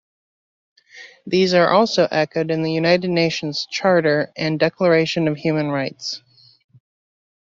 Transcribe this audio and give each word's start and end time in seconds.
These 1.27 1.53
are 1.53 1.69
also 1.69 2.07
echoed 2.09 2.49
in 2.49 2.63
the 2.63 2.71
United 2.71 3.11
Nations 3.11 3.67
Charter 3.69 4.33
and 4.35 4.59
Declaration 4.59 5.27
of 5.27 5.37
Human 5.37 5.67
Rights. 5.69 6.23